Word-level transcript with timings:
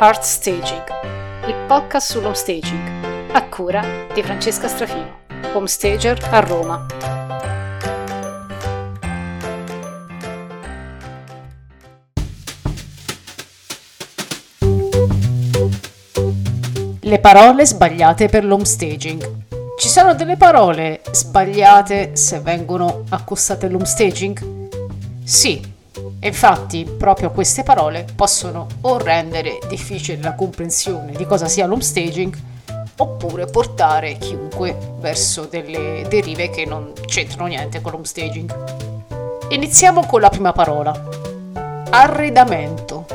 Art 0.00 0.22
Staging, 0.22 0.82
il 1.46 1.54
podcast 1.68 2.10
sull'home 2.10 2.34
staging, 2.34 3.30
a 3.30 3.48
cura 3.48 4.06
di 4.12 4.24
Francesca 4.24 4.66
Strafino, 4.66 5.20
home 5.52 5.68
stager 5.68 6.18
a 6.32 6.40
Roma. 6.40 6.84
Le 17.00 17.18
parole 17.20 17.64
sbagliate 17.64 18.28
per 18.28 18.44
l'home 18.44 18.64
staging. 18.64 19.44
Ci 19.78 19.88
sono 19.88 20.14
delle 20.14 20.36
parole 20.36 21.02
sbagliate 21.08 22.16
se 22.16 22.40
vengono 22.40 23.04
accostate 23.10 23.66
all'home 23.66 23.86
staging? 23.86 24.68
Sì, 25.22 25.73
infatti 26.20 26.84
proprio 26.84 27.30
queste 27.30 27.62
parole 27.62 28.06
possono 28.14 28.66
o 28.82 28.98
rendere 28.98 29.58
difficile 29.68 30.20
la 30.22 30.34
comprensione 30.34 31.12
di 31.12 31.26
cosa 31.26 31.46
sia 31.46 31.66
l'home 31.66 31.82
staging 31.82 32.36
oppure 32.96 33.46
portare 33.46 34.16
chiunque 34.18 34.76
verso 34.98 35.44
delle 35.44 36.06
derive 36.08 36.50
che 36.50 36.64
non 36.64 36.92
c'entrano 37.06 37.46
niente 37.46 37.80
con 37.80 37.92
l'home 37.92 38.04
staging. 38.04 38.52
Iniziamo 39.48 40.06
con 40.06 40.20
la 40.20 40.28
prima 40.28 40.52
parola. 40.52 40.92
Arredamento. 41.90 43.06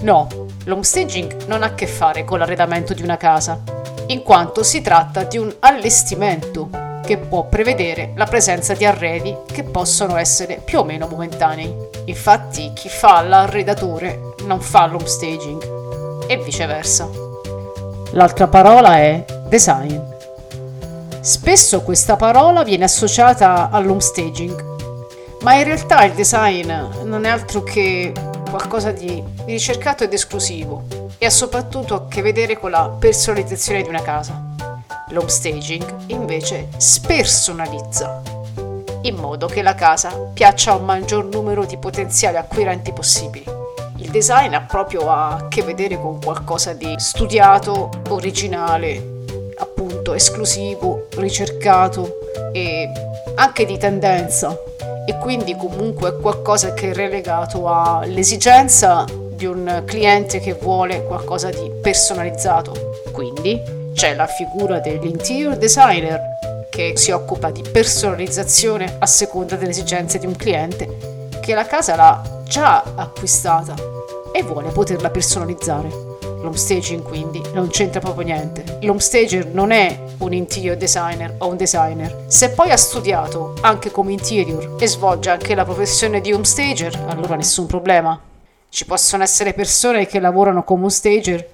No, 0.00 0.28
l'home 0.64 0.82
staging 0.82 1.44
non 1.46 1.62
ha 1.62 1.66
a 1.66 1.74
che 1.74 1.86
fare 1.86 2.24
con 2.24 2.38
l'arredamento 2.38 2.94
di 2.94 3.02
una 3.02 3.16
casa, 3.16 3.60
in 4.06 4.22
quanto 4.22 4.62
si 4.62 4.80
tratta 4.80 5.24
di 5.24 5.38
un 5.38 5.54
allestimento 5.60 6.81
che 7.12 7.18
può 7.18 7.44
prevedere 7.44 8.12
la 8.16 8.24
presenza 8.24 8.72
di 8.72 8.86
arredi 8.86 9.36
che 9.44 9.64
possono 9.64 10.16
essere 10.16 10.62
più 10.64 10.78
o 10.78 10.84
meno 10.84 11.06
momentanei. 11.06 11.70
Infatti 12.06 12.72
chi 12.74 12.88
fa 12.88 13.20
l'arredatore 13.20 14.32
non 14.44 14.62
fa 14.62 14.86
l'home 14.86 15.06
staging 15.06 16.26
e 16.26 16.38
viceversa. 16.38 17.06
L'altra 18.12 18.48
parola 18.48 18.96
è 18.96 19.24
design. 19.46 19.98
Spesso 21.20 21.82
questa 21.82 22.16
parola 22.16 22.64
viene 22.64 22.84
associata 22.84 23.68
all'home 23.70 24.00
staging, 24.00 24.64
ma 25.42 25.54
in 25.54 25.64
realtà 25.64 26.04
il 26.04 26.12
design 26.12 26.72
non 27.04 27.26
è 27.26 27.28
altro 27.28 27.62
che 27.62 28.12
qualcosa 28.48 28.90
di 28.90 29.22
ricercato 29.44 30.04
ed 30.04 30.14
esclusivo 30.14 30.84
e 31.18 31.26
ha 31.26 31.30
soprattutto 31.30 31.94
a 31.94 32.06
che 32.08 32.22
vedere 32.22 32.58
con 32.58 32.70
la 32.70 32.88
personalizzazione 32.88 33.82
di 33.82 33.88
una 33.90 34.02
casa. 34.02 34.71
L'home 35.12 35.28
staging 35.28 36.04
invece 36.06 36.68
spersonalizza, 36.78 38.22
in 39.02 39.16
modo 39.16 39.46
che 39.46 39.60
la 39.60 39.74
casa 39.74 40.08
piaccia 40.32 40.72
a 40.72 40.76
un 40.76 40.86
maggior 40.86 41.26
numero 41.26 41.66
di 41.66 41.76
potenziali 41.76 42.38
acquirenti 42.38 42.94
possibili. 42.94 43.44
Il 43.96 44.10
design 44.10 44.54
ha 44.54 44.62
proprio 44.62 45.10
a 45.10 45.48
che 45.50 45.62
vedere 45.62 46.00
con 46.00 46.18
qualcosa 46.18 46.72
di 46.72 46.94
studiato, 46.96 47.90
originale, 48.08 49.24
appunto 49.58 50.14
esclusivo, 50.14 51.08
ricercato 51.16 52.18
e 52.52 52.90
anche 53.34 53.66
di 53.66 53.76
tendenza 53.76 54.56
e 55.04 55.18
quindi 55.18 55.54
comunque 55.56 56.08
è 56.08 56.16
qualcosa 56.16 56.72
che 56.72 56.90
è 56.90 56.94
relegato 56.94 57.68
all'esigenza 57.68 59.04
di 59.12 59.44
un 59.44 59.82
cliente 59.84 60.40
che 60.40 60.54
vuole 60.54 61.04
qualcosa 61.04 61.50
di 61.50 61.70
personalizzato. 61.82 63.02
Quindi 63.12 63.80
c'è 63.92 64.14
la 64.14 64.26
figura 64.26 64.78
dell'interior 64.78 65.56
designer 65.56 66.20
che 66.70 66.92
si 66.96 67.10
occupa 67.10 67.50
di 67.50 67.62
personalizzazione 67.62 68.96
a 68.98 69.06
seconda 69.06 69.56
delle 69.56 69.70
esigenze 69.70 70.18
di 70.18 70.26
un 70.26 70.36
cliente 70.36 71.28
che 71.40 71.54
la 71.54 71.66
casa 71.66 71.96
l'ha 71.96 72.40
già 72.44 72.82
acquistata 72.94 73.74
e 74.32 74.42
vuole 74.42 74.70
poterla 74.70 75.10
personalizzare. 75.10 75.88
L'home 76.40 76.56
staging 76.56 77.02
quindi 77.02 77.40
non 77.52 77.68
c'entra 77.68 78.00
proprio 78.00 78.24
niente. 78.24 78.78
L'home 78.82 79.00
stager 79.00 79.46
non 79.46 79.70
è 79.70 79.96
un 80.18 80.32
interior 80.32 80.76
designer 80.76 81.34
o 81.38 81.48
un 81.48 81.56
designer. 81.56 82.24
Se 82.26 82.50
poi 82.50 82.70
ha 82.70 82.76
studiato 82.76 83.54
anche 83.60 83.90
come 83.90 84.12
interior 84.12 84.76
e 84.78 84.86
svolge 84.86 85.30
anche 85.30 85.54
la 85.54 85.64
professione 85.64 86.20
di 86.20 86.32
home 86.32 86.44
stager, 86.44 87.04
allora 87.08 87.36
nessun 87.36 87.66
problema. 87.66 88.18
Ci 88.68 88.86
possono 88.86 89.22
essere 89.22 89.52
persone 89.52 90.06
che 90.06 90.18
lavorano 90.18 90.64
come 90.64 90.80
home 90.82 90.90
stager 90.90 91.48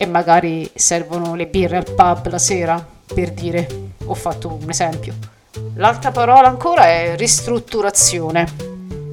e 0.00 0.06
magari 0.06 0.70
servono 0.74 1.34
le 1.34 1.48
birre 1.48 1.76
al 1.76 1.92
pub 1.92 2.28
la 2.28 2.38
sera, 2.38 2.86
per 3.12 3.32
dire, 3.32 3.68
ho 4.06 4.14
fatto 4.14 4.56
un 4.62 4.70
esempio. 4.70 5.12
L'altra 5.74 6.12
parola 6.12 6.48
ancora 6.48 6.86
è 6.86 7.16
ristrutturazione. 7.16 8.46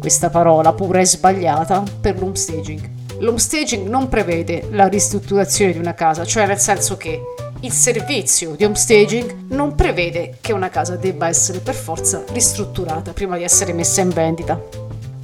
Questa 0.00 0.30
parola 0.30 0.72
pure 0.72 1.02
è 1.02 1.04
sbagliata 1.04 1.84
per 2.00 2.18
l'home 2.18 2.34
staging. 2.34 2.88
L'home 3.18 3.38
staging 3.38 3.86
non 3.86 4.08
prevede 4.08 4.68
la 4.70 4.88
ristrutturazione 4.88 5.72
di 5.72 5.78
una 5.78 5.92
casa, 5.92 6.24
cioè 6.24 6.46
nel 6.46 6.58
senso 6.58 6.96
che 6.96 7.20
il 7.60 7.72
servizio 7.72 8.54
di 8.54 8.64
home 8.64 8.74
staging 8.74 9.48
non 9.48 9.74
prevede 9.74 10.38
che 10.40 10.54
una 10.54 10.70
casa 10.70 10.96
debba 10.96 11.28
essere 11.28 11.58
per 11.58 11.74
forza 11.74 12.24
ristrutturata 12.32 13.12
prima 13.12 13.36
di 13.36 13.42
essere 13.42 13.74
messa 13.74 14.00
in 14.00 14.08
vendita. 14.08 14.79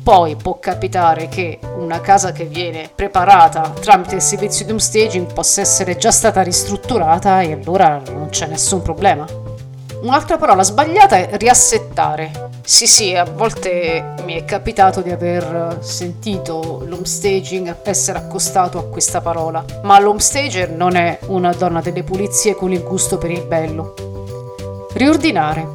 Poi 0.06 0.36
può 0.36 0.60
capitare 0.60 1.26
che 1.26 1.58
una 1.78 2.00
casa 2.00 2.30
che 2.30 2.44
viene 2.44 2.88
preparata 2.94 3.72
tramite 3.80 4.14
il 4.14 4.20
servizio 4.20 4.64
di 4.64 4.70
home 4.70 4.78
staging 4.78 5.32
possa 5.32 5.62
essere 5.62 5.96
già 5.96 6.12
stata 6.12 6.42
ristrutturata 6.42 7.40
e 7.40 7.50
allora 7.50 8.00
non 8.12 8.28
c'è 8.28 8.46
nessun 8.46 8.82
problema. 8.82 9.26
Un'altra 10.02 10.36
parola 10.36 10.62
sbagliata 10.62 11.16
è 11.16 11.36
riassettare. 11.36 12.50
Sì, 12.62 12.86
sì, 12.86 13.16
a 13.16 13.24
volte 13.24 14.14
mi 14.24 14.34
è 14.34 14.44
capitato 14.44 15.00
di 15.00 15.10
aver 15.10 15.78
sentito 15.80 16.84
l'home 16.86 17.04
staging 17.04 17.74
essere 17.82 18.18
accostato 18.18 18.78
a 18.78 18.84
questa 18.84 19.20
parola, 19.20 19.64
ma 19.82 19.98
l'home 19.98 20.20
stager 20.20 20.70
non 20.70 20.94
è 20.94 21.18
una 21.26 21.52
donna 21.52 21.80
delle 21.80 22.04
pulizie 22.04 22.54
con 22.54 22.70
il 22.70 22.84
gusto 22.84 23.18
per 23.18 23.32
il 23.32 23.42
bello. 23.42 24.86
Riordinare. 24.92 25.66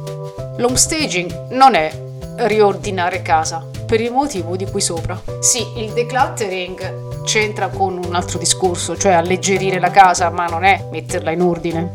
L'home 0.56 0.78
staging 0.78 1.48
non 1.50 1.74
è 1.74 1.92
riordinare 2.36 3.20
casa, 3.20 3.68
per 3.92 4.00
il 4.00 4.10
motivo 4.10 4.56
di 4.56 4.64
qui 4.64 4.80
sopra. 4.80 5.20
Sì, 5.40 5.66
il 5.76 5.92
decluttering 5.92 7.24
c'entra 7.24 7.68
con 7.68 8.00
un 8.02 8.14
altro 8.14 8.38
discorso, 8.38 8.96
cioè 8.96 9.12
alleggerire 9.12 9.78
la 9.78 9.90
casa, 9.90 10.30
ma 10.30 10.46
non 10.46 10.64
è 10.64 10.88
metterla 10.90 11.30
in 11.30 11.42
ordine. 11.42 11.90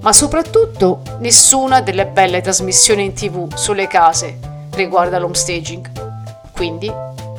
Ma 0.00 0.14
soprattutto 0.14 1.02
nessuna 1.18 1.82
delle 1.82 2.06
belle 2.06 2.40
trasmissioni 2.40 3.04
in 3.04 3.12
tv 3.12 3.52
sulle 3.52 3.86
case 3.88 4.38
riguarda 4.70 5.18
l'home 5.18 5.34
staging. 5.34 5.86
Quindi 6.50 6.90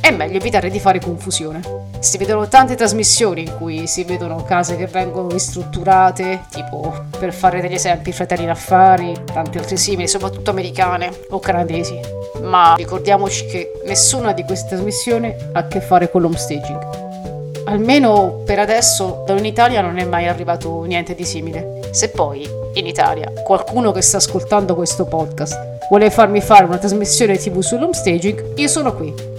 è 0.06 0.12
meglio 0.12 0.38
evitare 0.38 0.70
di 0.70 0.80
fare 0.80 1.00
confusione. 1.00 1.62
Si 1.98 2.20
vedono 2.20 2.48
tante 2.48 2.76
trasmissioni 2.76 3.42
in 3.42 3.58
cui 3.58 3.88
si 3.88 4.04
vedono 4.04 4.44
case 4.44 4.76
che 4.76 4.86
vengono 4.86 5.30
ristrutturate, 5.30 6.42
tipo 6.52 6.94
per 7.18 7.34
fare 7.34 7.60
degli 7.60 7.74
esempi, 7.74 8.12
Fratelli 8.12 8.44
in 8.44 8.52
Affari, 8.52 9.16
tanti 9.26 9.58
altri 9.58 9.78
simili, 9.78 10.08
soprattutto 10.08 10.52
americane 10.52 11.12
o 11.30 11.40
canadesi. 11.40 12.00
Ma 12.44 12.76
ricordiamoci 12.78 13.48
che 13.48 13.82
nessuna 13.86 14.32
di 14.34 14.44
queste 14.44 14.76
trasmissioni 14.76 15.34
ha 15.54 15.60
a 15.60 15.68
che 15.68 15.82
fare 15.82 16.12
con 16.12 16.22
l'home 16.22 16.38
staging. 16.38 17.64
Almeno 17.66 18.44
per 18.46 18.60
adesso 18.60 19.24
da 19.26 19.34
in 19.36 19.46
Italia 19.46 19.82
non 19.82 19.98
è 19.98 20.06
mai 20.06 20.28
arrivato 20.28 20.84
niente 20.84 21.16
di 21.16 21.26
simile. 21.26 21.80
Se 21.90 22.10
poi 22.10 22.48
in 22.74 22.86
Italia 22.86 23.32
qualcuno 23.44 23.92
che 23.92 24.04
sta 24.04 24.18
ascoltando 24.18 24.76
questo 24.76 25.06
podcast 25.06 25.88
vuole 25.90 26.12
farmi 26.12 26.42
fare 26.42 26.66
una 26.66 26.78
trasmissione 26.78 27.40
tv 27.40 27.60
sull'home 27.62 27.94
staging, 27.94 28.52
io 28.58 28.68
sono 28.68 28.94
qui 28.94 29.34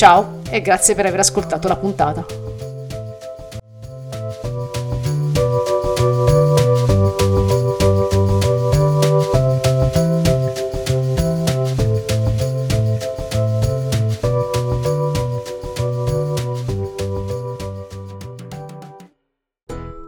Ciao 0.00 0.40
e 0.48 0.62
grazie 0.62 0.94
per 0.94 1.04
aver 1.04 1.20
ascoltato 1.20 1.68
la 1.68 1.76
puntata. 1.76 2.24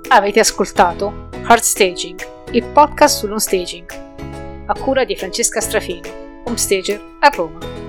Avete 0.08 0.40
ascoltato 0.40 1.28
Hard 1.42 1.60
Staging, 1.60 2.26
il 2.52 2.64
podcast 2.64 3.18
sullo 3.18 3.38
staging, 3.38 4.64
a 4.68 4.72
cura 4.72 5.04
di 5.04 5.14
Francesca 5.16 5.60
Strafino, 5.60 6.08
home 6.44 6.56
stager 6.56 6.98
a 7.20 7.28
Roma. 7.28 7.81